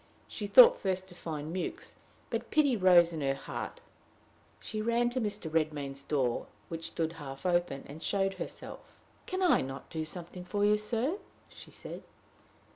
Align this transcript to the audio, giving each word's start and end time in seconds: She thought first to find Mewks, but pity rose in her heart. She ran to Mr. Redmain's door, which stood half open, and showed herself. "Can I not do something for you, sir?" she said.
She 0.27 0.47
thought 0.47 0.79
first 0.79 1.07
to 1.09 1.13
find 1.13 1.53
Mewks, 1.55 1.97
but 2.31 2.49
pity 2.49 2.75
rose 2.75 3.13
in 3.13 3.21
her 3.21 3.35
heart. 3.35 3.81
She 4.59 4.81
ran 4.81 5.11
to 5.11 5.21
Mr. 5.21 5.47
Redmain's 5.47 6.01
door, 6.01 6.47
which 6.69 6.87
stood 6.87 7.13
half 7.13 7.45
open, 7.45 7.83
and 7.87 8.01
showed 8.01 8.33
herself. 8.33 8.97
"Can 9.27 9.43
I 9.43 9.61
not 9.61 9.91
do 9.91 10.03
something 10.03 10.43
for 10.43 10.65
you, 10.65 10.75
sir?" 10.75 11.19
she 11.49 11.69
said. 11.69 12.01